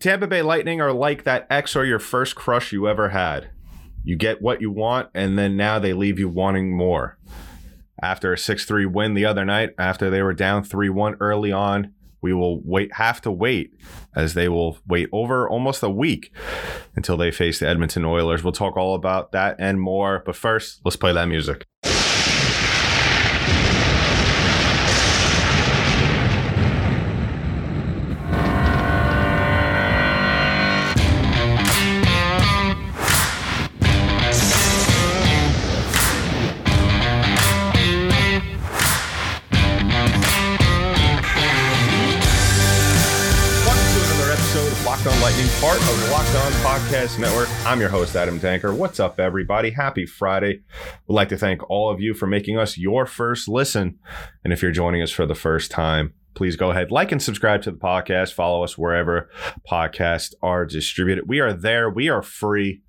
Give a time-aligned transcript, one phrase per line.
[0.00, 3.50] Tampa Bay Lightning are like that ex or your first crush you ever had.
[4.02, 7.18] You get what you want, and then now they leave you wanting more.
[8.02, 11.52] After a 6 3 win the other night, after they were down 3 1 early
[11.52, 13.74] on, we will wait have to wait
[14.16, 16.34] as they will wait over almost a week
[16.96, 18.42] until they face the Edmonton Oilers.
[18.42, 20.22] We'll talk all about that and more.
[20.24, 21.66] But first, let's play that music.
[47.66, 48.76] I'm your host, Adam Danker.
[48.76, 49.70] What's up, everybody?
[49.70, 50.60] Happy Friday.
[51.06, 53.98] We'd like to thank all of you for making us your first listen.
[54.44, 57.62] And if you're joining us for the first time, please go ahead, like and subscribe
[57.62, 58.34] to the podcast.
[58.34, 59.30] Follow us wherever
[59.68, 61.26] podcasts are distributed.
[61.26, 61.88] We are there.
[61.88, 62.82] We are free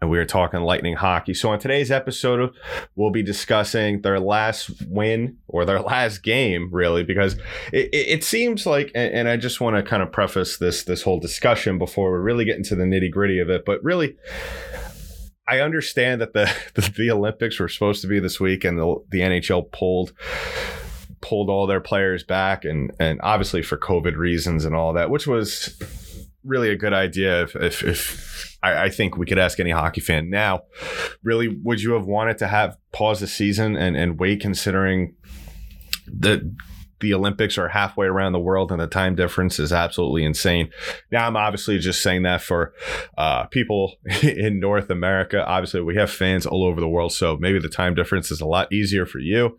[0.00, 1.34] and we are talking Lightning hockey.
[1.34, 2.54] So, on today's episode,
[2.96, 7.34] we'll be discussing their last win or their last game, really, because
[7.72, 11.20] it, it seems like, and I just want to kind of preface this this whole
[11.20, 14.16] discussion before we really get into the nitty gritty of it, but really.
[15.48, 19.02] I understand that the, the, the Olympics were supposed to be this week, and the,
[19.08, 20.12] the NHL pulled
[21.20, 25.26] pulled all their players back, and and obviously for COVID reasons and all that, which
[25.26, 25.76] was
[26.44, 30.00] really a good idea if, if, if I, I, think we could ask any hockey
[30.00, 30.62] fan now.
[31.22, 35.14] Really, would you have wanted to have pause the season and, and wait considering
[36.06, 36.54] the
[37.00, 40.70] the Olympics are halfway around the world and the time difference is absolutely insane.
[41.10, 42.74] Now, I'm obviously just saying that for
[43.16, 45.44] uh, people in North America.
[45.44, 48.46] Obviously, we have fans all over the world, so maybe the time difference is a
[48.46, 49.58] lot easier for you.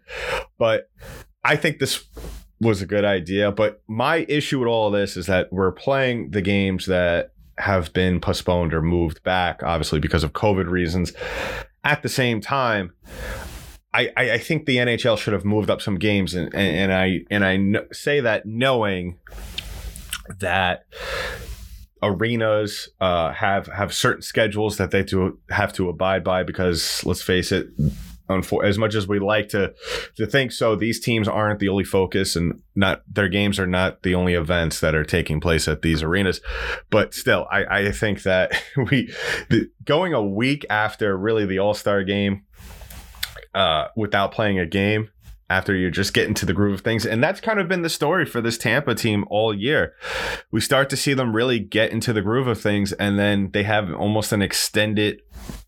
[0.57, 0.89] But
[1.43, 2.05] I think this
[2.59, 3.51] was a good idea.
[3.51, 7.93] But my issue with all of this is that we're playing the games that have
[7.93, 11.13] been postponed or moved back, obviously because of COVID reasons.
[11.83, 12.93] At the same time,
[13.93, 17.19] I, I, think the NHL should have moved up some games, and, and, and I
[17.29, 19.17] and I say that knowing
[20.39, 20.85] that
[22.01, 27.21] arenas uh, have have certain schedules that they do have to abide by because let's
[27.21, 27.69] face it
[28.63, 29.73] as much as we like to
[30.15, 34.03] to think so, these teams aren't the only focus, and not their games are not
[34.03, 36.41] the only events that are taking place at these arenas.
[36.89, 38.51] But still, I, I think that
[38.91, 39.13] we
[39.49, 42.43] the, going a week after really the All Star game
[43.53, 45.09] uh, without playing a game
[45.51, 47.05] after you just get into the groove of things.
[47.05, 49.93] And that's kind of been the story for this Tampa team all year.
[50.49, 53.63] We start to see them really get into the groove of things, and then they
[53.63, 55.21] have almost an extended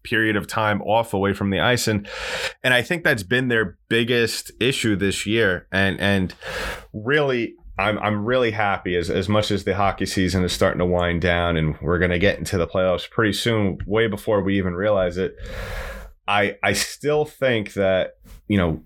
[0.04, 1.88] period of time off away from the ice.
[1.88, 2.08] And
[2.64, 5.68] and I think that's been their biggest issue this year.
[5.72, 6.34] And and
[6.94, 10.86] really I'm I'm really happy as as much as the hockey season is starting to
[10.86, 14.76] wind down and we're gonna get into the playoffs pretty soon, way before we even
[14.76, 15.36] realize it.
[16.28, 18.18] I I still think that,
[18.48, 18.82] you know,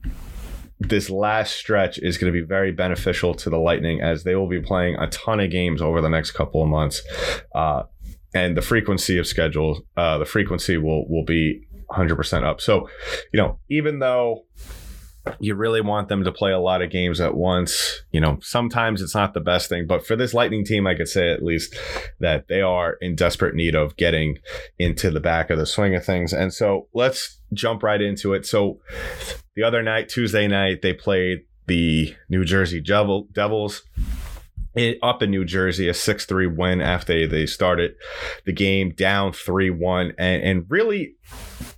[0.79, 4.47] this last stretch is going to be very beneficial to the Lightning as they will
[4.47, 7.01] be playing a ton of games over the next couple of months.
[7.55, 7.83] Uh,
[8.33, 12.61] and the frequency of schedule, uh, the frequency will will be 100% up.
[12.61, 12.89] So,
[13.33, 14.45] you know, even though
[15.39, 18.01] you really want them to play a lot of games at once.
[18.11, 21.07] You know, sometimes it's not the best thing, but for this Lightning team, I could
[21.07, 21.75] say at least
[22.19, 24.37] that they are in desperate need of getting
[24.77, 26.33] into the back of the swing of things.
[26.33, 28.45] And so let's jump right into it.
[28.45, 28.79] So
[29.55, 33.83] the other night, Tuesday night, they played the New Jersey Devil, Devils
[35.01, 37.95] up in New Jersey, a 6 3 win after they started
[38.45, 40.13] the game down 3 1.
[40.17, 41.15] And, and really,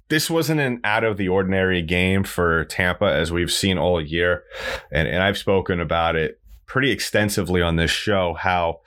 [0.10, 4.44] this wasn't an out of the ordinary game for Tampa, as we've seen all year.
[4.92, 8.82] And, and I've spoken about it pretty extensively on this show how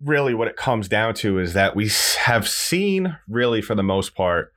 [0.00, 4.14] really what it comes down to is that we have seen, really, for the most
[4.14, 4.52] part,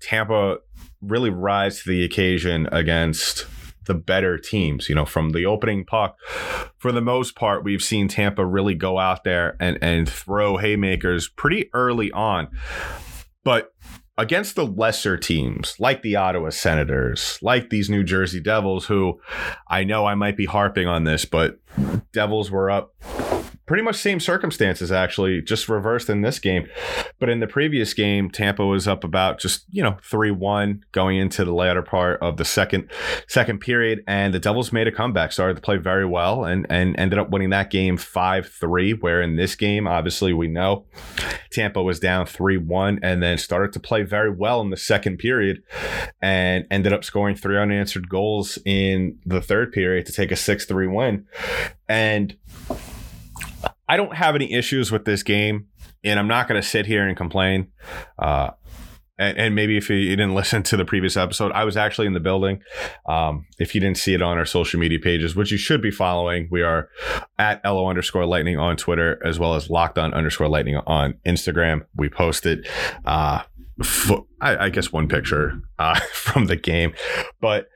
[0.00, 0.58] Tampa
[1.02, 3.46] really rise to the occasion against
[3.84, 4.88] the better teams.
[4.88, 6.18] You know, from the opening puck,
[6.78, 11.28] for the most part, we've seen Tampa really go out there and and throw haymakers
[11.28, 12.48] pretty early on.
[13.44, 13.72] But
[14.18, 19.20] against the lesser teams like the Ottawa Senators, like these New Jersey Devils, who
[19.68, 21.58] I know I might be harping on this, but
[22.12, 22.94] Devils were up
[23.66, 26.66] pretty much same circumstances actually just reversed in this game.
[27.18, 31.44] But in the previous game tampa was up about just you know 3-1 going into
[31.44, 32.90] the latter part of the second
[33.28, 36.98] second period and the devils made a comeback started to play very well and and
[36.98, 40.86] ended up winning that game 5-3 where in this game obviously we know
[41.50, 45.62] tampa was down 3-1 and then started to play very well in the second period
[46.22, 50.94] and ended up scoring three unanswered goals in the third period to take a 6-3
[50.94, 51.26] win.
[51.88, 52.36] And
[53.88, 55.68] I don't have any issues with this game,
[56.04, 57.68] and I'm not going to sit here and complain.
[58.18, 58.50] Uh,
[59.18, 62.12] and, and, maybe if you didn't listen to the previous episode, I was actually in
[62.12, 62.60] the building.
[63.08, 65.90] Um, if you didn't see it on our social media pages, which you should be
[65.90, 66.88] following, we are
[67.38, 71.86] at LO underscore lightning on Twitter, as well as locked on underscore lightning on Instagram.
[71.96, 72.66] We posted,
[73.04, 73.42] uh,
[74.40, 76.92] I, I, guess one picture uh, from the game,
[77.40, 77.68] but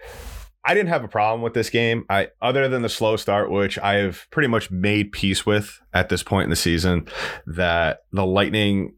[0.70, 2.04] I didn't have a problem with this game.
[2.08, 6.10] I other than the slow start, which I have pretty much made peace with at
[6.10, 7.08] this point in the season,
[7.44, 8.94] that the Lightning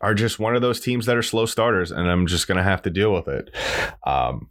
[0.00, 2.80] are just one of those teams that are slow starters, and I'm just gonna have
[2.82, 3.50] to deal with it.
[4.06, 4.50] Um,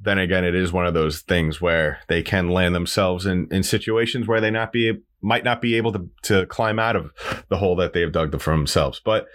[0.00, 3.62] then again, it is one of those things where they can land themselves in, in
[3.62, 7.12] situations where they not be might not be able to, to climb out of
[7.48, 9.00] the hole that they've dug for themselves.
[9.04, 9.26] But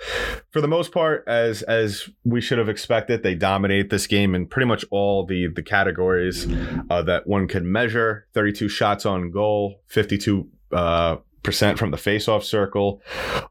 [0.51, 4.47] for the most part, as as we should have expected, they dominate this game in
[4.47, 6.47] pretty much all the the categories
[6.89, 8.27] uh, that one could measure.
[8.33, 13.01] 32 shots on goal, 52 uh, percent from the faceoff circle.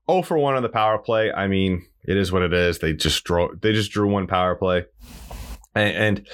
[0.09, 1.33] Oh for 1 on the power play.
[1.33, 2.79] I mean, it is what it is.
[2.81, 4.85] They just drew they just drew one power play.
[5.77, 6.29] And, and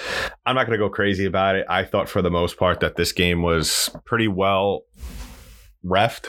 [0.44, 1.64] I'm not going to go crazy about it.
[1.69, 4.82] I thought for the most part that this game was pretty well
[5.84, 6.28] refed.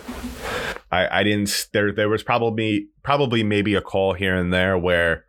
[0.91, 5.25] I, I didn't there there was probably probably maybe a call here and there where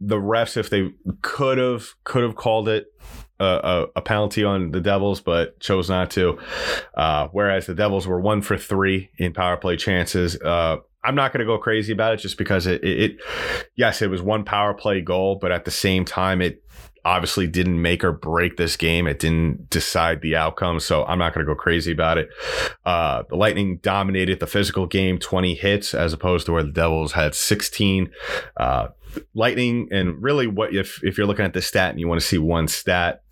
[0.00, 0.90] the refs if they
[1.22, 2.86] could have could have called it
[3.40, 6.38] a, a, penalty on the Devils, but chose not to.
[6.94, 10.36] Uh, whereas the Devils were one for three in power play chances.
[10.40, 13.16] Uh, I'm not going to go crazy about it just because it, it, it,
[13.76, 16.62] yes, it was one power play goal, but at the same time, it
[17.04, 19.06] obviously didn't make or break this game.
[19.06, 20.80] It didn't decide the outcome.
[20.80, 22.28] So I'm not going to go crazy about it.
[22.84, 27.12] Uh, the Lightning dominated the physical game, 20 hits, as opposed to where the Devils
[27.12, 28.10] had 16.
[28.56, 28.88] Uh,
[29.34, 32.26] Lightning, and really, what if, if you're looking at the stat and you want to
[32.26, 33.22] see one stat,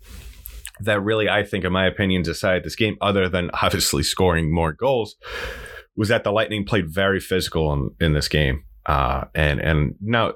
[0.81, 4.73] that really, I think, in my opinion, decided this game, other than obviously scoring more
[4.73, 5.15] goals,
[5.95, 8.63] was that the Lightning played very physical in, in this game.
[8.87, 10.33] Uh, and and now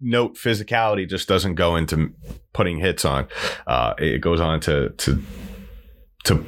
[0.00, 2.12] note physicality just doesn't go into
[2.52, 3.26] putting hits on.
[3.66, 5.22] Uh, it goes on to to
[6.24, 6.46] to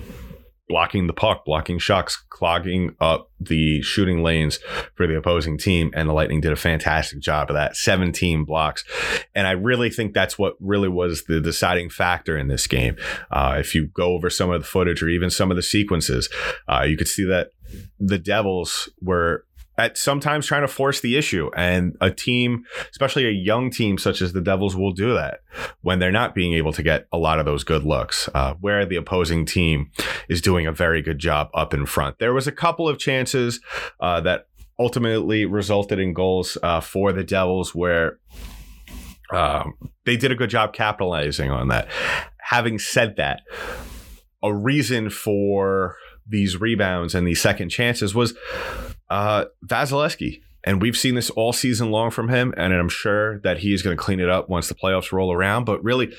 [0.68, 4.58] blocking the puck, blocking shots, clogging up the shooting lanes
[4.94, 5.90] for the opposing team.
[5.94, 8.84] And the Lightning did a fantastic job of that 17 blocks.
[9.34, 12.96] And I really think that's what really was the deciding factor in this game.
[13.30, 16.28] Uh, if you go over some of the footage or even some of the sequences,
[16.68, 17.50] uh, you could see that
[17.98, 19.46] the Devils were
[19.78, 21.50] at sometimes trying to force the issue.
[21.56, 25.40] And a team, especially a young team such as the Devils, will do that
[25.80, 28.84] when they're not being able to get a lot of those good looks, uh, where
[28.84, 29.90] the opposing team
[30.28, 32.18] is doing a very good job up in front.
[32.18, 33.60] There was a couple of chances
[34.00, 34.48] uh, that
[34.78, 38.18] ultimately resulted in goals uh, for the Devils where
[39.30, 39.74] um,
[40.04, 41.88] they did a good job capitalizing on that.
[42.40, 43.42] Having said that,
[44.42, 45.96] a reason for
[46.26, 48.34] these rebounds and these second chances was
[49.10, 50.42] uh, Vasilevskiy.
[50.64, 53.80] And we've seen this all season long from him, and I'm sure that he is
[53.80, 55.64] going to clean it up once the playoffs roll around.
[55.64, 56.12] But really,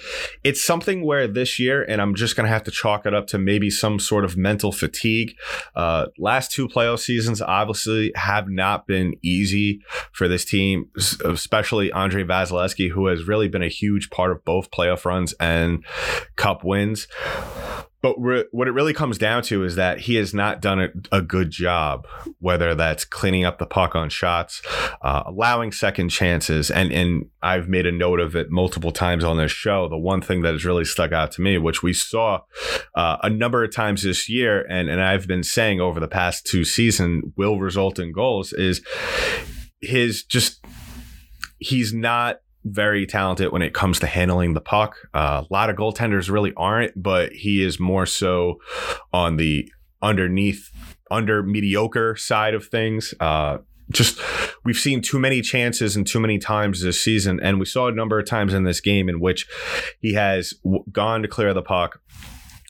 [0.45, 3.27] it's something where this year, and I'm just going to have to chalk it up
[3.27, 5.35] to maybe some sort of mental fatigue.
[5.75, 9.81] Uh, last two playoff seasons obviously have not been easy
[10.13, 10.89] for this team,
[11.25, 15.85] especially Andre Vasilevskiy, who has really been a huge part of both playoff runs and
[16.37, 17.07] cup wins.
[18.01, 20.89] But re- what it really comes down to is that he has not done a,
[21.11, 22.07] a good job,
[22.39, 24.61] whether that's cleaning up the puck on shots,
[25.01, 26.71] uh, allowing second chances.
[26.71, 29.89] And, and I've made a note of it multiple times on this show.
[29.89, 32.39] The one thing that has really stuck out to me, which we saw
[32.95, 36.45] uh, a number of times this year, and, and I've been saying over the past
[36.45, 38.81] two seasons will result in goals, is
[39.81, 40.63] his just,
[41.57, 44.97] he's not very talented when it comes to handling the puck.
[45.13, 48.59] Uh, a lot of goaltenders really aren't, but he is more so
[49.13, 50.69] on the underneath,
[51.11, 53.13] under mediocre side of things.
[53.19, 53.57] Uh,
[53.91, 54.19] just
[54.63, 57.91] we've seen too many chances and too many times this season, and we saw a
[57.91, 59.47] number of times in this game in which
[59.99, 61.99] he has w- gone to clear the puck,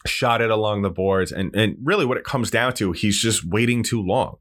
[0.06, 3.44] shot it along the boards, and and really what it comes down to, he's just
[3.46, 4.38] waiting too long.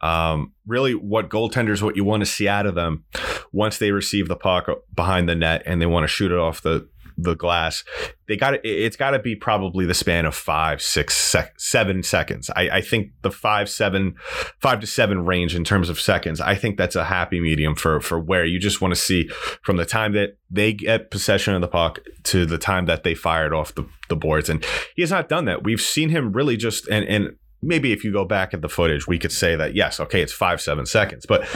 [0.00, 3.04] Um, really, what goaltenders, what you want to see out of them
[3.52, 6.62] once they receive the puck behind the net and they want to shoot it off
[6.62, 6.88] the
[7.22, 7.84] the glass,
[8.28, 8.60] they got it.
[8.64, 12.50] It's got to be probably the span of five, six, sec- seven seconds.
[12.54, 14.14] I, I, think the five, seven,
[14.58, 16.40] five to seven range in terms of seconds.
[16.40, 19.28] I think that's a happy medium for for where you just want to see
[19.62, 23.14] from the time that they get possession of the puck to the time that they
[23.14, 24.48] fired off the, the boards.
[24.48, 24.64] And
[24.96, 25.64] he has not done that.
[25.64, 29.06] We've seen him really just and and maybe if you go back at the footage,
[29.06, 31.46] we could say that yes, okay, it's five seven seconds, but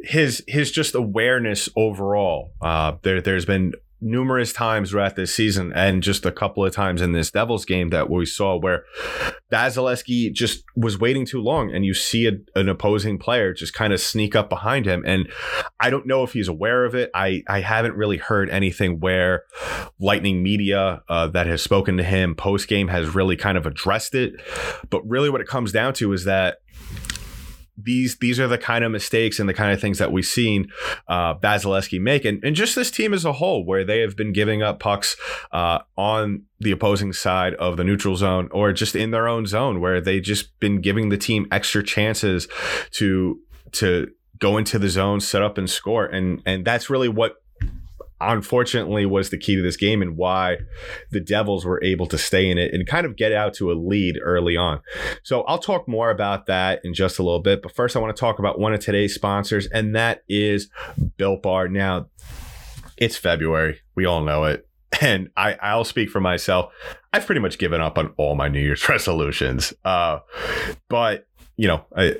[0.00, 3.72] his his just awareness overall, uh, there there's been
[4.04, 7.88] numerous times throughout this season and just a couple of times in this Devils game
[7.88, 8.84] that we saw where
[9.50, 13.92] Vasilevskiy just was waiting too long and you see a, an opposing player just kind
[13.92, 15.02] of sneak up behind him.
[15.06, 15.32] And
[15.80, 17.10] I don't know if he's aware of it.
[17.14, 19.44] I, I haven't really heard anything where
[19.98, 24.14] Lightning media uh, that has spoken to him post game has really kind of addressed
[24.14, 24.34] it.
[24.90, 26.58] But really, what it comes down to is that
[27.76, 30.68] these these are the kind of mistakes and the kind of things that we've seen
[31.08, 34.32] uh, Vasilevskiy make, and, and just this team as a whole, where they have been
[34.32, 35.16] giving up pucks
[35.52, 39.80] uh, on the opposing side of the neutral zone or just in their own zone,
[39.80, 42.48] where they just been giving the team extra chances
[42.92, 43.40] to
[43.72, 47.36] to go into the zone, set up and score, and and that's really what
[48.32, 50.58] unfortunately was the key to this game and why
[51.10, 53.74] the Devils were able to stay in it and kind of get out to a
[53.74, 54.80] lead early on.
[55.22, 57.62] So I'll talk more about that in just a little bit.
[57.62, 60.68] But first, I want to talk about one of today's sponsors, and that is
[61.16, 61.68] Built Bar.
[61.68, 62.06] Now,
[62.96, 63.80] it's February.
[63.94, 64.66] We all know it.
[65.00, 66.72] And I, I'll speak for myself.
[67.12, 69.74] I've pretty much given up on all my New Year's resolutions.
[69.84, 70.20] Uh,
[70.88, 71.26] but,
[71.56, 72.14] you know, I,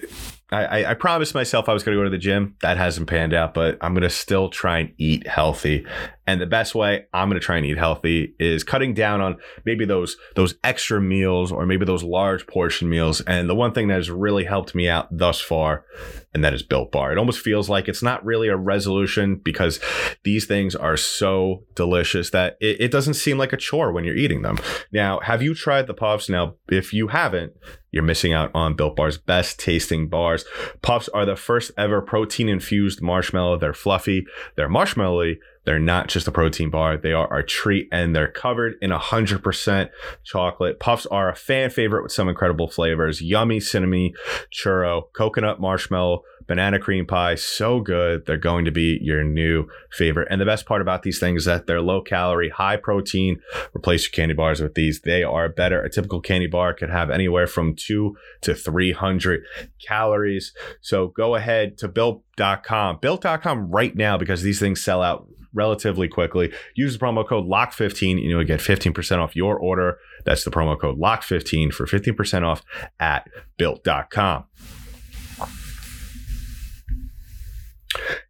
[0.53, 2.57] I, I promised myself I was going to go to the gym.
[2.61, 5.87] That hasn't panned out, but I'm going to still try and eat healthy.
[6.27, 9.37] And the best way I'm going to try and eat healthy is cutting down on
[9.65, 13.21] maybe those those extra meals or maybe those large portion meals.
[13.23, 15.85] And the one thing that has really helped me out thus far,
[16.33, 17.13] and that is Built Bar.
[17.13, 19.81] It almost feels like it's not really a resolution because
[20.25, 24.17] these things are so delicious that it, it doesn't seem like a chore when you're
[24.17, 24.59] eating them.
[24.93, 26.29] Now, have you tried the puffs?
[26.29, 27.53] Now, if you haven't,
[27.95, 30.45] you're missing out on Built Bar's best tasting bars.
[30.83, 33.59] Puffs are the first ever protein infused marshmallow.
[33.59, 34.27] They're fluffy,
[34.57, 36.97] they're marshmallowy, they're not just a protein bar.
[36.97, 39.91] They are a treat and they're covered in 100%
[40.23, 40.79] chocolate.
[40.79, 43.23] Puffs are a fan favorite with some incredible flavors.
[43.23, 44.13] Yummy cinnamon,
[44.53, 47.35] churro, coconut marshmallow, banana cream pie.
[47.35, 48.27] So good.
[48.27, 50.29] They're going to be your new favorite.
[50.31, 53.41] And the best part about these things is that they're low calorie, high protein.
[53.75, 55.01] Replace your candy bars with these.
[55.01, 55.83] They are better.
[55.83, 59.45] A typical candy bar could have anywhere from two to 300
[59.87, 60.53] calories.
[60.81, 66.53] So go ahead to built.com, built.com right now because these things sell out relatively quickly.
[66.75, 69.99] Use the promo code LOCK15 and you'll get 15% off your order.
[70.25, 72.63] That's the promo code LOCK15 for 15% off
[73.01, 74.45] at built.com.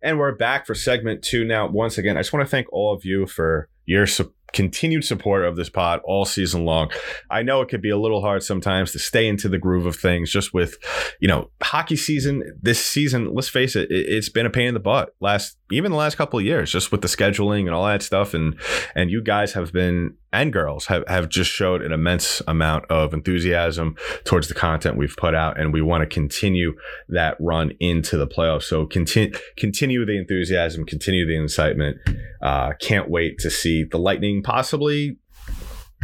[0.02, 1.68] And we're back for segment two now.
[1.68, 5.44] Once again, I just want to thank all of you for your support continued support
[5.44, 6.90] of this pod all season long.
[7.28, 9.96] I know it could be a little hard sometimes to stay into the groove of
[9.96, 10.76] things just with,
[11.20, 12.42] you know, hockey season.
[12.62, 15.90] This season, let's face it, it has been a pain in the butt last, even
[15.90, 18.34] the last couple of years, just with the scheduling and all that stuff.
[18.34, 18.58] And,
[18.94, 23.14] and you guys have been and girls have, have just showed an immense amount of
[23.14, 26.74] enthusiasm towards the content we've put out and we want to continue
[27.08, 31.98] that run into the playoffs so continue continue the enthusiasm continue the incitement
[32.42, 35.16] uh, can't wait to see the lightning possibly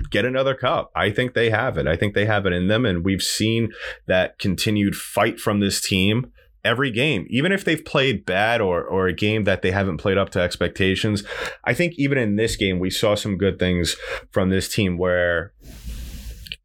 [0.08, 0.90] get another cup.
[0.94, 1.86] I think they have it.
[1.86, 2.86] I think they have it in them.
[2.86, 3.70] And we've seen
[4.06, 6.32] that continued fight from this team
[6.64, 10.18] every game, even if they've played bad or or a game that they haven't played
[10.18, 11.24] up to expectations.
[11.64, 13.96] I think even in this game, we saw some good things
[14.30, 15.52] from this team where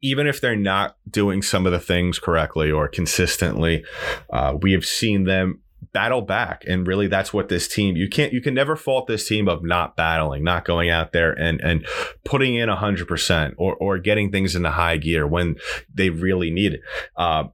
[0.02, 3.84] even if they're not doing some of the things correctly or consistently,
[4.32, 5.60] uh, we have seen them
[5.92, 9.26] battle back and really that's what this team you can't you can never fault this
[9.26, 11.86] team of not battling not going out there and and
[12.22, 15.56] putting in 100% or or getting things into high gear when
[15.92, 16.80] they really need it
[17.16, 17.44] uh,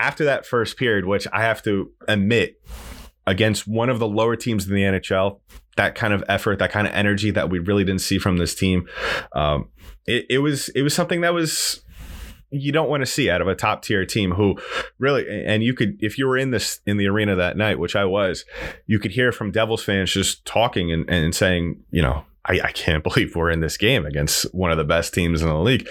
[0.00, 2.60] after that first period, which I have to admit,
[3.26, 5.40] against one of the lower teams in the NHL,
[5.76, 8.54] that kind of effort, that kind of energy that we really didn't see from this
[8.54, 8.88] team,
[9.34, 9.68] um,
[10.06, 11.82] it, it was it was something that was
[12.50, 14.56] you don't want to see out of a top tier team who
[14.98, 17.94] really and you could if you were in this in the arena that night which
[17.94, 18.44] i was
[18.86, 22.72] you could hear from devils fans just talking and, and saying you know I, I,
[22.72, 25.88] can't believe we're in this game against one of the best teams in the league.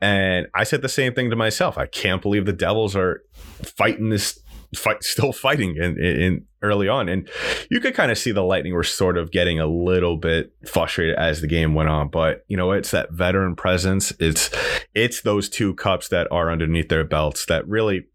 [0.00, 1.78] And I said the same thing to myself.
[1.78, 3.22] I can't believe the Devils are
[3.62, 4.40] fighting this
[4.76, 7.08] fight, still fighting in, in early on.
[7.08, 7.28] And
[7.70, 11.16] you could kind of see the Lightning were sort of getting a little bit frustrated
[11.16, 12.08] as the game went on.
[12.08, 14.12] But you know, it's that veteran presence.
[14.18, 14.50] It's
[14.94, 18.06] it's those two cups that are underneath their belts that really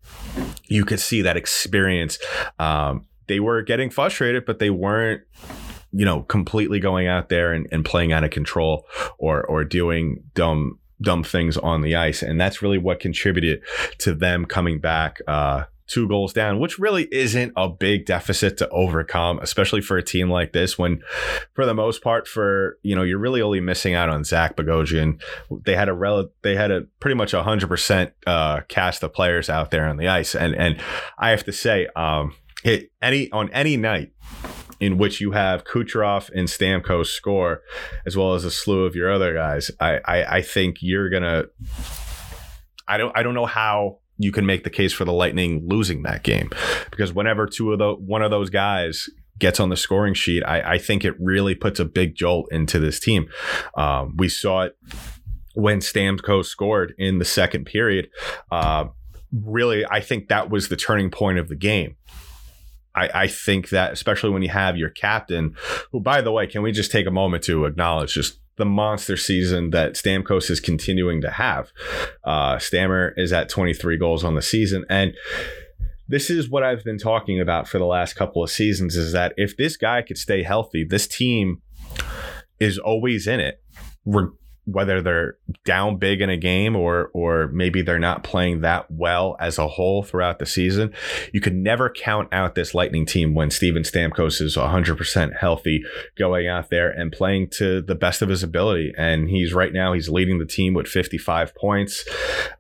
[0.68, 2.20] you could see that experience.
[2.58, 5.22] Um, they were getting frustrated, but they weren't
[5.92, 8.86] you know, completely going out there and, and playing out of control
[9.18, 12.22] or or doing dumb dumb things on the ice.
[12.22, 13.62] And that's really what contributed
[14.00, 18.70] to them coming back uh two goals down, which really isn't a big deficit to
[18.70, 20.78] overcome, especially for a team like this.
[20.78, 21.02] When,
[21.54, 25.20] for the most part, for you know, you're really only missing out on Zach Bogosian.
[25.66, 29.14] They had a rel- they had a pretty much a hundred percent uh, cast of
[29.14, 30.80] players out there on the ice, and and
[31.18, 34.12] I have to say, um, it, any on any night
[34.80, 37.62] in which you have Kucherov and Stamkos score,
[38.06, 41.46] as well as a slew of your other guys, I, I, I think you're gonna.
[42.88, 46.04] I don't I don't know how you can make the case for the Lightning losing
[46.04, 46.50] that game
[46.92, 49.10] because whenever two of the one of those guys
[49.40, 52.78] gets on the scoring sheet, I, I think it really puts a big jolt into
[52.80, 53.30] this team.
[53.76, 54.78] Um, we saw it
[55.56, 58.10] when Stamkos scored in the second period.
[58.52, 58.86] Uh,
[59.32, 61.96] really, I think that was the turning point of the game.
[63.00, 65.56] I, I, think that especially when you have your captain,
[65.92, 69.18] who by the way, can we just take a moment to acknowledge just the monster
[69.18, 71.72] season that Stamkos is continuing to have.
[72.26, 74.86] Uh, Stammer is at 23 goals on the season.
[74.90, 75.14] And
[76.10, 79.34] this is what I've been talking about for the last couple of seasons is that
[79.38, 81.62] if this guy could stay healthy, this team
[82.60, 83.64] is always in it
[84.72, 89.36] whether they're down big in a game or or maybe they're not playing that well
[89.40, 90.94] as a whole throughout the season,
[91.34, 95.84] you can never count out this Lightning team when Steven Stamkos is 100% healthy,
[96.18, 98.94] going out there and playing to the best of his ability.
[98.98, 102.06] And he's right now he's leading the team with 55 points,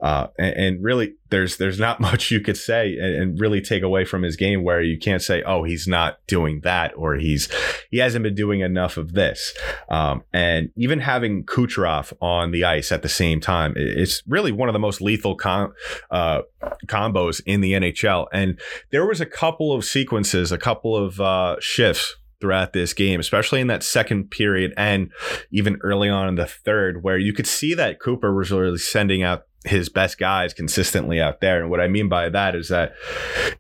[0.01, 3.83] uh, and, and, really there's there's not much you could say and, and really take
[3.83, 7.49] away from his game where you can't say oh he's not doing that or he's
[7.91, 9.53] he hasn't been doing enough of this.
[9.89, 13.73] Um, and even having Kucherov on the ice at the same time.
[13.75, 15.73] It's really one of the most lethal com-
[16.11, 16.41] uh,
[16.87, 18.27] combos in the NHL.
[18.33, 18.59] And
[18.91, 23.61] there was a couple of sequences, a couple of uh, shifts throughout this game, especially
[23.61, 25.11] in that second period and
[25.51, 29.23] even early on in the third, where you could see that Cooper was really sending
[29.23, 31.61] out his best guys consistently out there.
[31.61, 32.93] And what I mean by that is that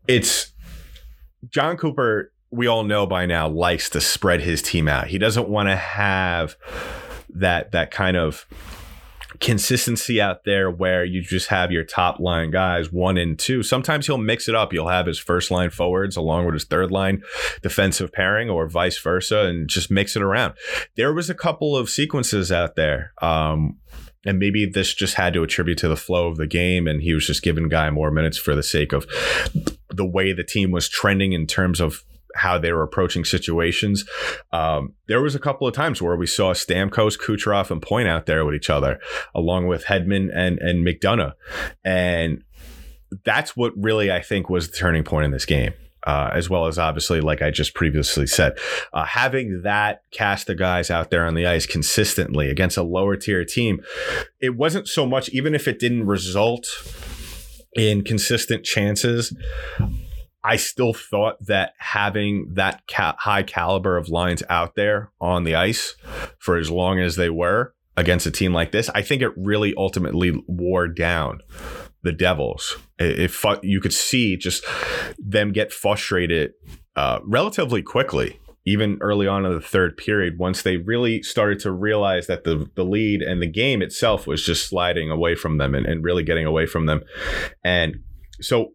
[0.07, 0.53] it's
[1.49, 5.07] Jon Cooper, we all know by now, likes to spread his team out.
[5.07, 6.55] He doesn't want to have
[7.35, 8.45] that that kind of
[9.39, 13.63] consistency out there where you just have your top line guys one and two.
[13.63, 14.73] Sometimes he'll mix it up.
[14.73, 17.21] You'll have his first line forwards along with his third line
[17.61, 20.55] defensive pairing or vice versa and just mix it around.
[20.95, 23.13] There was a couple of sequences out there.
[23.21, 23.77] Um,
[24.25, 27.13] and maybe this just had to attribute to the flow of the game and he
[27.13, 29.07] was just giving guy more minutes for the sake of
[29.89, 32.03] the way the team was trending in terms of
[32.35, 34.05] how they were approaching situations.
[34.51, 38.25] Um, there was a couple of times where we saw Stamkos, Kucherov, and Point out
[38.25, 38.99] there with each other,
[39.33, 41.33] along with Hedman and and McDonagh,
[41.83, 42.43] and
[43.25, 45.73] that's what really I think was the turning point in this game.
[46.07, 48.57] Uh, as well as obviously, like I just previously said,
[48.93, 53.17] uh, having that cast of guys out there on the ice consistently against a lower
[53.17, 53.81] tier team,
[54.39, 56.67] it wasn't so much, even if it didn't result
[57.75, 59.35] in consistent chances.
[60.43, 65.55] I still thought that having that ca- high caliber of lines out there on the
[65.55, 65.95] ice
[66.37, 69.73] for as long as they were against a team like this, I think it really
[69.75, 71.41] ultimately wore down
[72.03, 72.77] the Devils.
[72.97, 74.63] If you could see just
[75.17, 76.53] them get frustrated
[76.95, 81.71] uh, relatively quickly, even early on in the third period, once they really started to
[81.71, 85.75] realize that the the lead and the game itself was just sliding away from them
[85.75, 87.01] and, and really getting away from them,
[87.63, 87.99] and
[88.41, 88.71] so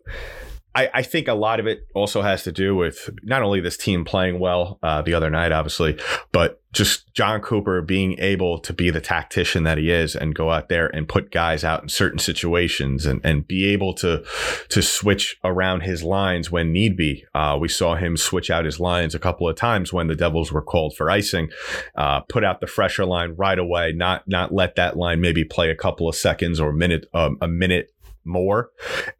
[0.74, 3.76] I, I, think a lot of it also has to do with not only this
[3.76, 5.98] team playing well uh, the other night, obviously,
[6.32, 10.50] but just Jon Cooper being able to be the tactician that he is and go
[10.50, 14.24] out there and put guys out in certain situations and, and be able to
[14.68, 17.24] to switch around his lines when need be.
[17.34, 20.50] Uh, we saw him switch out his lines a couple of times when the Devils
[20.50, 21.50] were called for icing,
[21.94, 25.70] uh, put out the fresher line right away, not not let that line maybe play
[25.70, 27.93] a couple of seconds or minute um, a minute
[28.24, 28.70] more.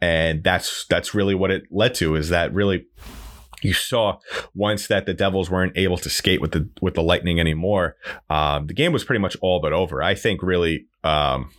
[0.01, 2.87] And that's that's really what it led to is that really
[3.63, 4.19] you saw
[4.55, 7.97] once that the Devils weren't able to skate with the with the Lightning anymore,
[8.29, 10.03] um, the game was pretty much all but over.
[10.03, 11.51] I think really um,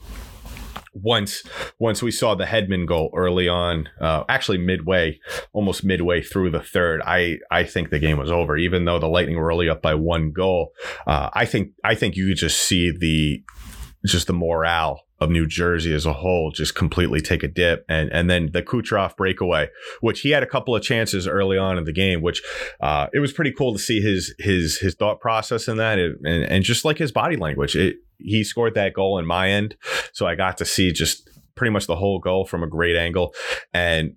[0.95, 1.43] once
[1.79, 5.19] once we saw the Hedman goal early on, uh, actually midway,
[5.51, 8.57] almost midway through the third, I I think the game was over.
[8.57, 10.71] Even though the Lightning were only up by one goal,
[11.05, 13.43] uh, I think I think you could just see the
[14.05, 17.85] just the morale of New Jersey as a whole just completely take a dip.
[17.87, 19.69] And and then the Kucherov breakaway,
[20.01, 22.41] which he had a couple of chances early on in the game, which
[22.81, 26.25] uh, it was pretty cool to see his his his thought process in that, and
[26.25, 27.75] and just like his body language.
[27.75, 29.75] It, he scored that goal in my end,
[30.13, 33.33] so I got to see just pretty much the whole goal from a great angle,
[33.73, 34.15] and.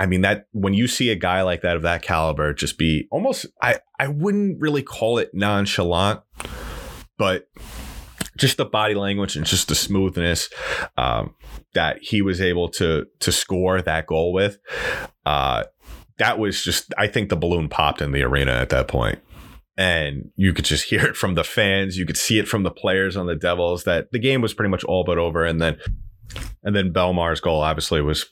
[0.00, 3.08] I mean that when you see a guy like that of that caliber just be
[3.10, 6.20] almost I I wouldn't really call it nonchalant,
[7.18, 7.48] but
[8.38, 10.48] just the body language and just the smoothness
[10.96, 11.34] um,
[11.74, 14.58] that he was able to to score that goal with.
[15.26, 15.64] Uh,
[16.18, 19.20] that was just, I think the balloon popped in the arena at that point.
[19.76, 21.96] And you could just hear it from the fans.
[21.96, 24.70] You could see it from the players on the Devils that the game was pretty
[24.70, 25.44] much all but over.
[25.44, 25.78] And then
[26.62, 28.26] and then Belmar's goal obviously was,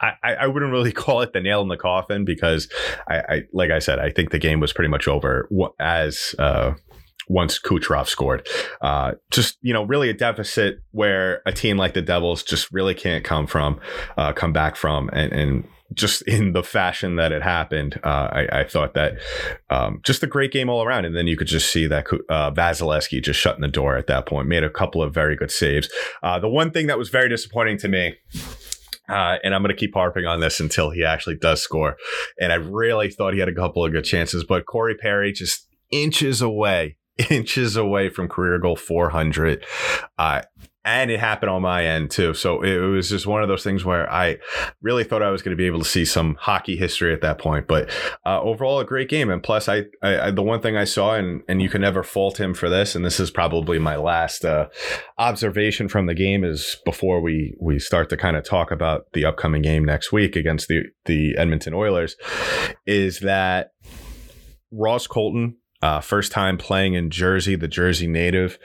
[0.00, 2.68] I, I wouldn't really call it the nail in the coffin because
[3.08, 5.48] I, I like I said, I think the game was pretty much over
[5.80, 6.74] as uh,
[7.30, 8.46] once Kucherov scored.
[8.82, 12.94] Uh, just you know, really a deficit where a team like the Devils just really
[12.94, 13.80] can't come from,
[14.18, 15.64] uh, come back from, and, and
[15.94, 19.14] just in the fashion that it happened, uh, I, I, thought that
[19.70, 21.04] um, just a great game all around.
[21.04, 24.26] And then you could just see that uh, Vasilevskiy just shutting the door at that
[24.26, 25.88] point, made a couple of very good saves.
[26.22, 28.16] Uh, the one thing that was very disappointing to me.
[29.08, 31.96] Uh, and I'm going to keep harping on this until he actually does score.
[32.40, 35.66] And I really thought he had a couple of good chances, but Corey Perry just
[35.90, 36.96] inches away
[37.30, 39.64] inches away from career goal 400.
[40.18, 40.42] Uh,
[40.82, 42.32] and it happened on my end too.
[42.32, 44.38] So it was just one of those things where I
[44.80, 47.38] really thought I was going to be able to see some hockey history at that
[47.38, 47.66] point.
[47.66, 47.90] But
[48.24, 49.28] uh, overall, a great game.
[49.28, 52.40] And plus, I, I, the one thing I saw, and and you can never fault
[52.40, 52.94] him for this.
[52.94, 54.68] And this is probably my last uh,
[55.18, 59.26] observation from the game is before we we start to kind of talk about the
[59.26, 62.16] upcoming game next week against the the Edmonton Oilers,
[62.86, 63.72] is that
[64.72, 68.58] Ross Colton uh, first time playing in Jersey, the Jersey native.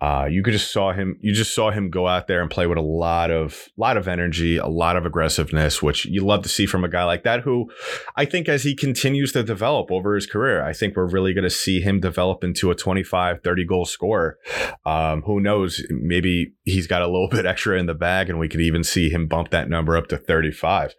[0.00, 1.16] Uh, you could just saw him.
[1.20, 4.08] You just saw him go out there and play with a lot of lot of
[4.08, 7.40] energy, a lot of aggressiveness, which you love to see from a guy like that.
[7.40, 7.70] Who
[8.16, 11.44] I think as he continues to develop over his career, I think we're really going
[11.44, 14.38] to see him develop into a 25, 30 goal scorer.
[14.84, 15.82] Um, who knows?
[15.90, 19.08] Maybe he's got a little bit extra in the bag, and we could even see
[19.08, 20.94] him bump that number up to 35.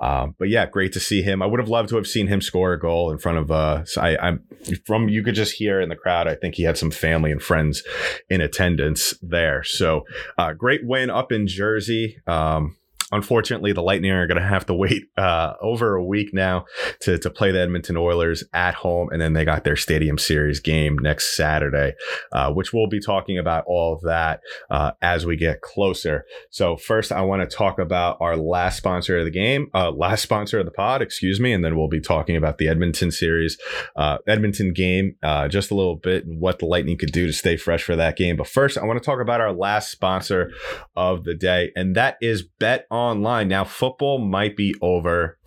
[0.00, 1.42] Um, but yeah, great to see him.
[1.42, 3.50] I would have loved to have seen him score a goal in front of.
[3.50, 4.42] Uh, I, I'm
[4.84, 6.26] from you could just hear in the crowd.
[6.26, 7.82] I think he had some family and friends
[8.28, 9.62] in attendance there.
[9.62, 10.04] So,
[10.38, 12.18] uh, great win up in Jersey.
[12.26, 12.76] Um,
[13.12, 16.64] unfortunately, the Lightning are going to have to wait uh, over a week now
[17.02, 19.08] to, to play the Edmonton Oilers at home.
[19.12, 21.94] And then they got their Stadium Series game next Saturday,
[22.32, 26.24] uh, which we'll be talking about all of that uh, as we get closer.
[26.50, 30.22] So, first, I want to talk about our last sponsor of the game, uh, last
[30.22, 31.52] sponsor of the pod, excuse me.
[31.52, 33.58] And then we'll be talking about the Edmonton Series,
[33.96, 37.32] uh, Edmonton game, uh, just a little bit and what the Lightning could do to
[37.32, 38.36] stay fresh for that game.
[38.36, 40.50] But first, I want to talk about our last sponsor
[40.96, 43.48] of the day, and that is Bet On online.
[43.48, 45.38] Now, football might be over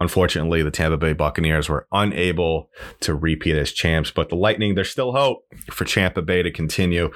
[0.00, 4.90] Unfortunately, the Tampa Bay Buccaneers were unable to repeat as champs, but the Lightning, there's
[4.90, 7.10] still hope for Tampa Bay to continue.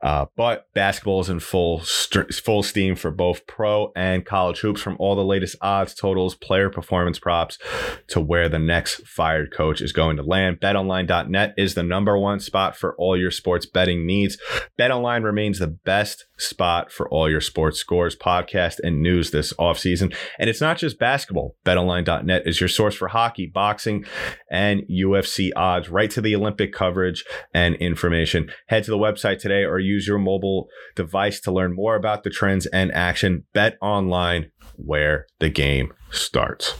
[0.00, 4.80] Uh, but basketball is in full st- full steam for both pro and college hoops,
[4.80, 7.58] from all the latest odds, totals, player performance props
[8.06, 10.60] to where the next fired coach is going to land.
[10.60, 14.38] BetOnline.net is the number one spot for all your sports betting needs.
[14.78, 20.14] BetOnline remains the best spot for all your sports scores, podcast, and news this offseason.
[20.38, 21.56] And it's not just basketball.
[21.64, 24.04] BetOnline.net is your source for hockey, boxing,
[24.50, 28.50] and UFC odds, right to the Olympic coverage and information.
[28.66, 32.30] Head to the website today or use your mobile device to learn more about the
[32.30, 33.44] trends and action.
[33.52, 36.74] Bet online where the game starts.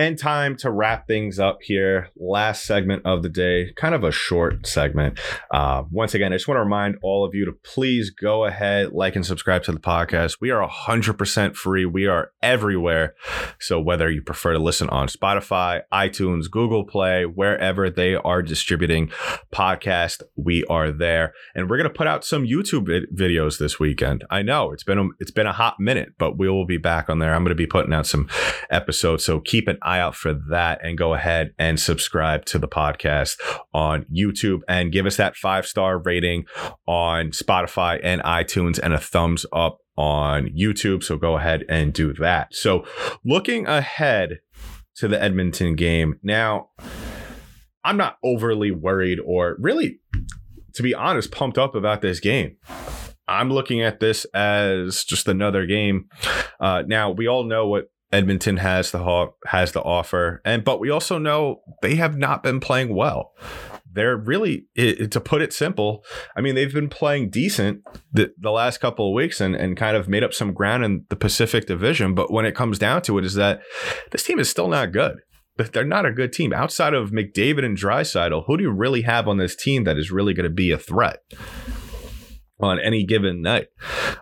[0.00, 2.08] And time to wrap things up here.
[2.16, 5.20] Last segment of the day, kind of a short segment.
[5.50, 8.92] Uh, once again, I just want to remind all of you to please go ahead,
[8.92, 10.38] like, and subscribe to the podcast.
[10.40, 11.84] We are 100% free.
[11.84, 13.14] We are everywhere.
[13.58, 19.10] So whether you prefer to listen on Spotify, iTunes, Google Play, wherever they are distributing
[19.52, 21.34] podcast, we are there.
[21.54, 24.24] And we're going to put out some YouTube videos this weekend.
[24.30, 27.10] I know it's been a, it's been a hot minute, but we will be back
[27.10, 27.34] on there.
[27.34, 28.30] I'm going to be putting out some
[28.70, 29.26] episodes.
[29.26, 33.40] So keep an eye out for that and go ahead and subscribe to the podcast
[33.74, 36.44] on YouTube and give us that five star rating
[36.86, 41.02] on Spotify and iTunes and a thumbs up on YouTube.
[41.02, 42.54] So go ahead and do that.
[42.54, 42.84] So
[43.24, 44.40] looking ahead
[44.96, 46.70] to the Edmonton game now,
[47.84, 50.00] I'm not overly worried or really,
[50.74, 52.56] to be honest, pumped up about this game.
[53.26, 56.06] I'm looking at this as just another game.
[56.58, 60.90] Uh, now we all know what Edmonton has the has the offer, and but we
[60.90, 63.32] also know they have not been playing well.
[63.92, 66.04] They're really, it, to put it simple,
[66.36, 69.96] I mean they've been playing decent the, the last couple of weeks and and kind
[69.96, 72.14] of made up some ground in the Pacific Division.
[72.14, 73.60] But when it comes down to it, is that
[74.10, 75.18] this team is still not good.
[75.56, 78.44] They're not a good team outside of McDavid and Draisaitl.
[78.46, 80.78] Who do you really have on this team that is really going to be a
[80.78, 81.18] threat?
[82.62, 83.68] On any given night.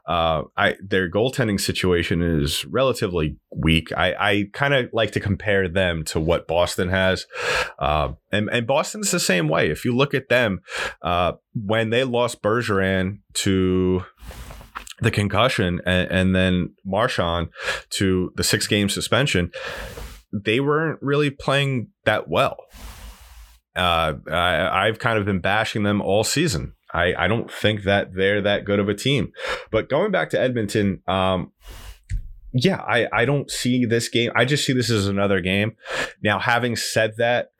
[0.06, 3.92] Uh, I their goaltending situation is relatively weak.
[3.96, 7.26] I, I kind of like to compare them to what Boston has,
[7.78, 9.70] uh, and and Boston's the same way.
[9.70, 10.60] If you look at them,
[11.02, 14.04] uh, when they lost Bergeron to
[15.00, 17.48] the concussion and, and then Marchand
[17.90, 19.50] to the six game suspension,
[20.32, 22.56] they weren't really playing that well.
[23.76, 28.14] Uh, I, I've kind of been bashing them all season I, I don't think that
[28.14, 29.32] they're that good of a team.
[29.70, 31.52] But going back to Edmonton, um,
[32.52, 34.32] yeah, I, I don't see this game.
[34.34, 35.72] I just see this as another game.
[36.22, 37.50] Now, having said that,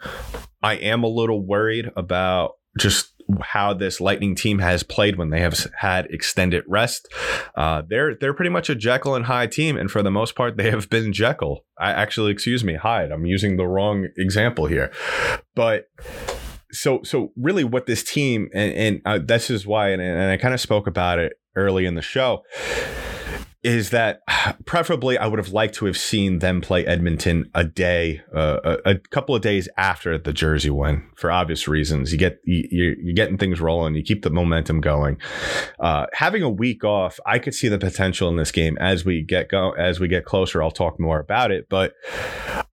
[0.63, 3.13] I am a little worried about just
[3.43, 7.13] how this Lightning team has played when they have had extended rest.
[7.55, 10.57] Uh, they're they're pretty much a Jekyll and Hyde team, and for the most part,
[10.57, 11.65] they have been Jekyll.
[11.79, 13.11] I actually, excuse me, Hyde.
[13.11, 14.91] I'm using the wrong example here,
[15.55, 15.89] but
[16.73, 20.37] so so really, what this team and and uh, this is why, and, and I
[20.37, 22.43] kind of spoke about it early in the show
[23.69, 24.23] is that
[24.65, 28.91] preferably I would have liked to have seen them play Edmonton a day, uh, a,
[28.93, 32.11] a, couple of days after the Jersey win for obvious reasons.
[32.11, 35.19] You get you, you're getting things rolling, you keep the momentum going.
[35.79, 39.23] Uh, having a week off, I could see the potential in this game as we
[39.23, 40.63] get go as we get closer.
[40.63, 41.95] I'll talk more about it, but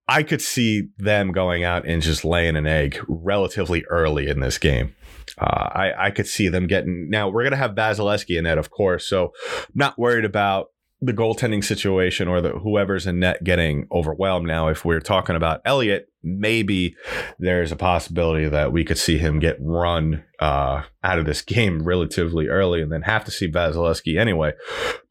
[0.07, 4.57] I could see them going out and just laying an egg relatively early in this
[4.57, 4.95] game.
[5.39, 7.27] Uh, I, I could see them getting now.
[7.29, 10.67] We're gonna have Vasilevskiy in that, of course, so I'm not worried about
[11.01, 14.47] the goaltending situation or the whoever's in net getting overwhelmed.
[14.47, 16.95] Now, if we're talking about Elliott, maybe
[17.37, 21.83] there's a possibility that we could see him get run uh, out of this game
[21.83, 24.53] relatively early and then have to see Vasilevskiy anyway.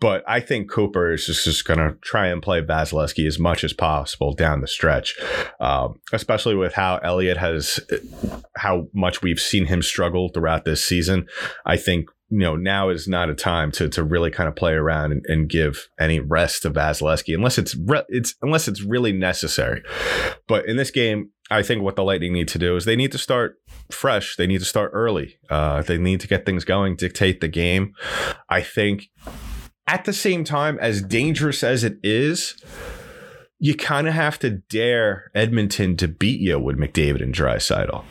[0.00, 3.62] But I think Cooper is just, just going to try and play Vasilevskiy as much
[3.62, 5.16] as possible down the stretch,
[5.60, 7.78] um, especially with how Elliott has,
[8.56, 11.26] how much we've seen him struggle throughout this season.
[11.66, 14.72] I think you know, now is not a time to to really kind of play
[14.72, 19.12] around and, and give any rest to Vasilevskiy unless it's re- it's unless it's really
[19.12, 19.82] necessary.
[20.48, 23.12] But in this game, I think what the Lightning need to do is they need
[23.12, 23.56] to start
[23.90, 24.36] fresh.
[24.36, 25.38] They need to start early.
[25.50, 27.92] Uh, they need to get things going, dictate the game.
[28.48, 29.10] I think
[29.86, 32.56] at the same time, as dangerous as it is,
[33.58, 38.04] you kind of have to dare Edmonton to beat you with McDavid and Draisaitl.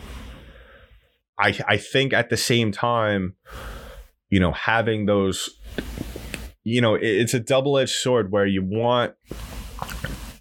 [1.39, 3.35] I I think at the same time
[4.33, 5.47] you know, having those,
[6.63, 9.13] you know, it's a double edged sword where you want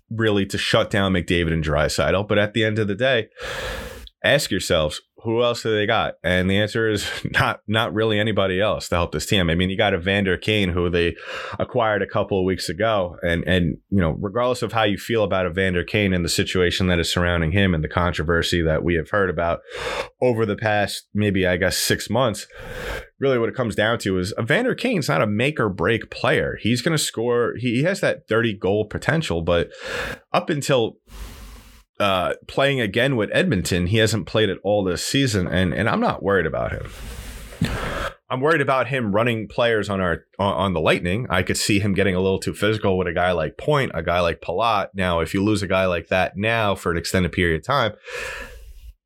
[0.08, 3.28] really to shut down McDavid and Draisaitl, but at the end of the day,
[4.24, 6.14] ask yourselves who else do they got?
[6.24, 9.48] And the answer is not not really anybody else to help this team.
[9.48, 11.16] I mean, you got Evander Kane who they
[11.58, 15.24] acquired a couple of weeks ago, and and you know, regardless of how you feel
[15.24, 18.94] about Evander Kane and the situation that is surrounding him and the controversy that we
[18.94, 19.60] have heard about
[20.20, 22.46] over the past maybe I guess six months,
[23.18, 26.58] really what it comes down to is Evander Kane's not a make or break player.
[26.60, 27.54] He's going to score.
[27.58, 29.70] He has that thirty goal potential, but
[30.32, 30.96] up until
[32.02, 36.00] uh, playing again with Edmonton, he hasn't played it all this season, and and I'm
[36.00, 36.90] not worried about him.
[38.28, 41.26] I'm worried about him running players on our on the Lightning.
[41.30, 44.02] I could see him getting a little too physical with a guy like Point, a
[44.02, 44.88] guy like Palat.
[44.94, 47.92] Now, if you lose a guy like that now for an extended period of time,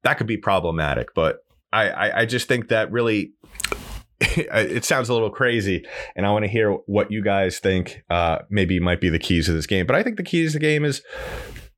[0.02, 1.12] that could be problematic.
[1.14, 1.40] But
[1.72, 3.32] I, I, I just think that really
[4.20, 8.02] it sounds a little crazy, and I want to hear what you guys think.
[8.08, 10.58] Uh, maybe might be the keys to this game, but I think the keys to
[10.58, 11.02] the game is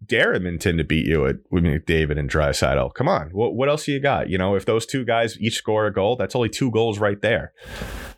[0.04, 2.94] dare Edmonton to beat you at, with McDavid and Draisaitl.
[2.94, 4.28] Come on, what what else you got?
[4.28, 7.20] You know, if those two guys each score a goal, that's only two goals right
[7.20, 7.52] there.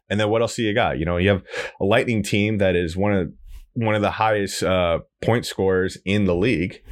[0.08, 0.98] And then what else do you got?
[0.98, 1.42] You know, you have
[1.80, 3.32] a Lightning team that is one of
[3.74, 6.82] one of the highest uh, point scorers in the league.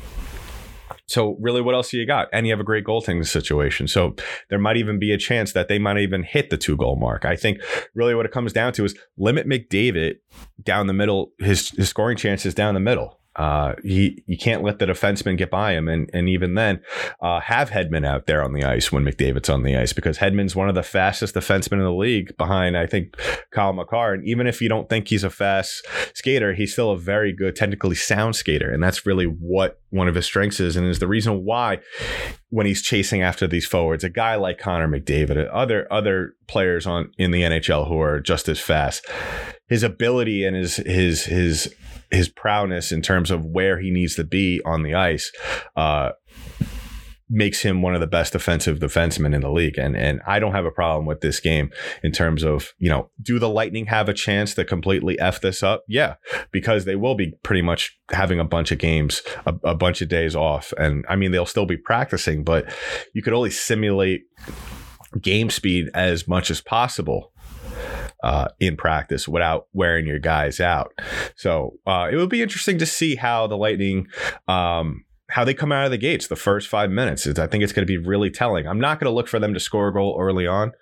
[1.06, 2.28] So really, what else do you got?
[2.34, 3.88] And you have a great goaltending situation.
[3.88, 4.14] So
[4.50, 7.24] there might even be a chance that they might even hit the two goal mark.
[7.24, 7.60] I think
[7.94, 10.16] really what it comes down to is limit McDavid
[10.62, 13.20] down the middle, his, his scoring chances down the middle.
[13.38, 16.80] Uh, he you can't let the defenseman get by him, and and even then,
[17.22, 20.56] uh, have Hedman out there on the ice when McDavid's on the ice because Hedman's
[20.56, 23.14] one of the fastest defensemen in the league behind I think
[23.54, 24.14] Cale Makar.
[24.14, 27.54] And even if you don't think he's a fast skater, he's still a very good,
[27.54, 31.06] technically sound skater, and that's really what one of his strengths is, and is the
[31.06, 31.78] reason why
[32.50, 37.12] when he's chasing after these forwards, a guy like Connor McDavid, other other players on
[37.18, 39.06] in the NHL who are just as fast,
[39.68, 41.74] his ability and his his his
[42.10, 45.30] his prowess in terms of where he needs to be on the ice
[45.76, 46.10] uh,
[47.30, 49.78] makes him one of the best defensive defensemen in the league.
[49.78, 51.70] And and I don't have a problem with this game
[52.02, 55.62] in terms of, you know, do the Lightning have a chance to completely F this
[55.62, 55.84] up?
[55.86, 56.14] Yeah,
[56.50, 60.08] because they will be pretty much having a bunch of games, a, a bunch of
[60.08, 60.72] days off.
[60.78, 62.72] And I mean, they'll still be practicing, but
[63.12, 64.22] you could only simulate
[65.20, 67.32] game speed as much as possible
[68.22, 70.92] uh, in practice without wearing your guys out.
[71.36, 74.06] So uh, it would be interesting to see how the Lightning.
[74.46, 77.74] Um, how they come out of the gates the first five minutes I think it's
[77.74, 78.66] going to be really telling.
[78.66, 80.72] I'm not going to look for them to score a goal early on.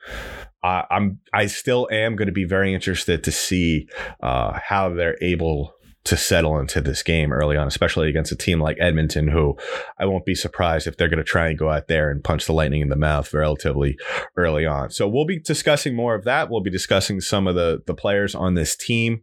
[0.63, 3.89] I'm I still am going to be very interested to see
[4.21, 5.76] uh, how they're able
[6.07, 9.57] to settle into this game early on, especially against a team like Edmonton, who
[9.99, 12.47] I won't be surprised if they're going to try and go out there and punch
[12.47, 13.99] the lightning in the mouth relatively
[14.37, 14.91] early on.
[14.91, 16.49] So we'll be discussing more of that.
[16.51, 19.23] We'll be discussing some of the the players on this team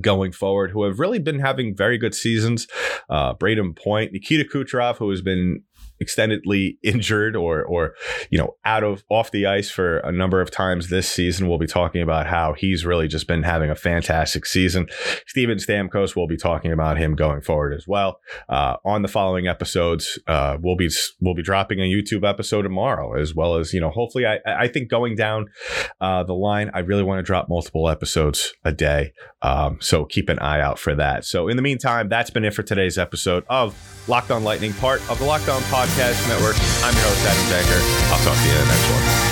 [0.00, 2.66] going forward who have really been having very good seasons.
[3.10, 5.62] Uh, Brayden Point, Nikita Kucherov, who has been
[6.02, 7.94] extendedly injured or or
[8.30, 11.48] you know out of off the ice for a number of times this season.
[11.48, 14.88] We'll be talking about how he's really just been having a fantastic season.
[15.26, 18.20] Steven Stamkos, we'll be talking about him going forward as well.
[18.48, 23.18] Uh, on the following episodes, uh, we'll be we'll be dropping a YouTube episode tomorrow,
[23.20, 25.46] as well as you know hopefully I I think going down
[26.00, 29.12] uh, the line, I really want to drop multiple episodes a day.
[29.42, 31.24] Um, so keep an eye out for that.
[31.24, 33.76] So in the meantime, that's been it for today's episode of
[34.08, 36.56] Locked On Lightning, part of the Locked On Podcast Network.
[36.82, 37.80] I'm your host, Adam Danker.
[38.12, 39.31] I'll talk to you in the next one.